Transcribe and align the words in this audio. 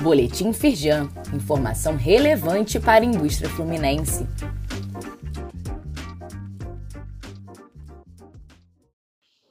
Boletim 0.00 0.50
Firjan, 0.54 1.10
informação 1.34 1.94
relevante 1.94 2.80
para 2.80 3.04
a 3.04 3.06
indústria 3.06 3.50
fluminense. 3.50 4.26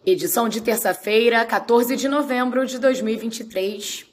Edição 0.03 0.49
de 0.49 0.59
terça-feira, 0.59 1.45
14 1.45 1.95
de 1.95 2.07
novembro 2.07 2.65
de 2.65 2.79
2023. 2.79 4.07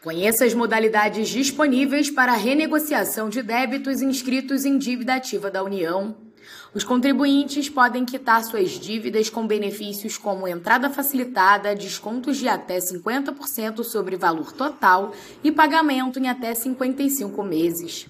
Conheça 0.00 0.44
as 0.44 0.54
modalidades 0.54 1.28
disponíveis 1.28 2.08
para 2.08 2.32
renegociação 2.34 3.28
de 3.28 3.42
débitos 3.42 4.00
inscritos 4.00 4.64
em 4.64 4.78
dívida 4.78 5.16
ativa 5.16 5.50
da 5.50 5.64
União. 5.64 6.29
Os 6.74 6.84
contribuintes 6.84 7.68
podem 7.68 8.04
quitar 8.04 8.42
suas 8.44 8.70
dívidas 8.70 9.28
com 9.28 9.46
benefícios 9.46 10.16
como 10.16 10.46
entrada 10.46 10.90
facilitada, 10.90 11.74
descontos 11.74 12.36
de 12.36 12.48
até 12.48 12.78
50% 12.78 13.82
sobre 13.82 14.16
valor 14.16 14.52
total 14.52 15.12
e 15.42 15.50
pagamento 15.50 16.18
em 16.18 16.28
até 16.28 16.54
55 16.54 17.42
meses. 17.42 18.06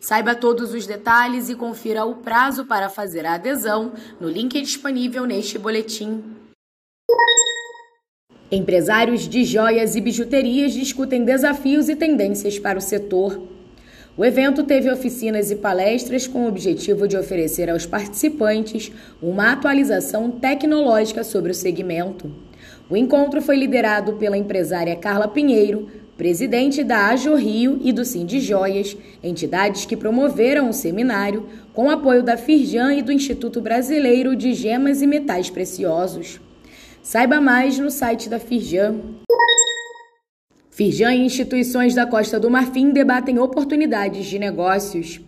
Saiba 0.00 0.34
todos 0.34 0.74
os 0.74 0.86
detalhes 0.86 1.48
e 1.48 1.54
confira 1.54 2.04
o 2.04 2.16
prazo 2.16 2.66
para 2.66 2.88
fazer 2.88 3.24
a 3.26 3.34
adesão 3.34 3.92
no 4.20 4.28
link 4.28 4.60
disponível 4.60 5.24
neste 5.24 5.58
boletim. 5.58 6.22
Empresários 8.52 9.26
de 9.26 9.44
joias 9.44 9.96
e 9.96 10.00
bijuterias 10.00 10.72
discutem 10.72 11.24
desafios 11.24 11.88
e 11.88 11.96
tendências 11.96 12.58
para 12.58 12.78
o 12.78 12.82
setor. 12.82 13.53
O 14.16 14.24
evento 14.24 14.62
teve 14.62 14.88
oficinas 14.88 15.50
e 15.50 15.56
palestras 15.56 16.28
com 16.28 16.44
o 16.44 16.48
objetivo 16.48 17.08
de 17.08 17.16
oferecer 17.16 17.68
aos 17.68 17.84
participantes 17.84 18.92
uma 19.20 19.50
atualização 19.50 20.30
tecnológica 20.30 21.24
sobre 21.24 21.50
o 21.50 21.54
segmento. 21.54 22.30
O 22.88 22.96
encontro 22.96 23.42
foi 23.42 23.56
liderado 23.56 24.12
pela 24.12 24.38
empresária 24.38 24.94
Carla 24.94 25.26
Pinheiro, 25.26 25.88
presidente 26.16 26.84
da 26.84 27.08
Ajo 27.08 27.34
Rio 27.34 27.80
e 27.82 27.92
do 27.92 28.04
Cindy 28.04 28.38
Joias, 28.38 28.96
entidades 29.20 29.84
que 29.84 29.96
promoveram 29.96 30.68
o 30.68 30.72
seminário 30.72 31.48
com 31.72 31.90
apoio 31.90 32.22
da 32.22 32.36
Firjan 32.36 32.94
e 32.94 33.02
do 33.02 33.10
Instituto 33.10 33.60
Brasileiro 33.60 34.36
de 34.36 34.54
Gemas 34.54 35.02
e 35.02 35.08
Metais 35.08 35.50
Preciosos. 35.50 36.40
Saiba 37.02 37.40
mais 37.40 37.80
no 37.80 37.90
site 37.90 38.28
da 38.28 38.38
Firjan. 38.38 39.23
Firjan 40.74 41.14
e 41.14 41.24
instituições 41.24 41.94
da 41.94 42.04
Costa 42.04 42.40
do 42.40 42.50
Marfim 42.50 42.90
debatem 42.90 43.38
oportunidades 43.38 44.26
de 44.26 44.40
negócios. 44.40 45.20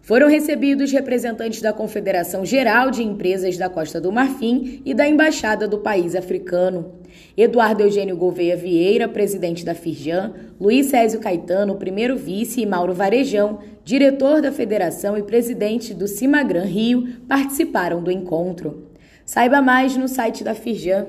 Foram 0.00 0.28
recebidos 0.28 0.92
representantes 0.92 1.60
da 1.60 1.72
Confederação 1.72 2.46
Geral 2.46 2.92
de 2.92 3.02
Empresas 3.02 3.58
da 3.58 3.68
Costa 3.68 4.00
do 4.00 4.12
Marfim 4.12 4.80
e 4.84 4.94
da 4.94 5.08
Embaixada 5.08 5.66
do 5.66 5.78
país 5.78 6.14
africano. 6.14 6.92
Eduardo 7.36 7.82
Eugênio 7.82 8.16
Gouveia 8.16 8.56
Vieira, 8.56 9.08
presidente 9.08 9.64
da 9.64 9.74
Firjan, 9.74 10.34
Luiz 10.60 10.86
Césio 10.86 11.18
Caetano, 11.18 11.74
primeiro 11.74 12.16
vice, 12.16 12.60
e 12.60 12.66
Mauro 12.66 12.94
Varejão, 12.94 13.58
diretor 13.84 14.40
da 14.40 14.52
federação 14.52 15.18
e 15.18 15.22
presidente 15.24 15.92
do 15.92 16.06
Cimagran 16.06 16.62
Rio, 16.62 17.08
participaram 17.26 18.00
do 18.00 18.12
encontro. 18.12 18.86
Saiba 19.24 19.60
mais 19.60 19.96
no 19.96 20.06
site 20.06 20.44
da 20.44 20.54
Firjan. 20.54 21.08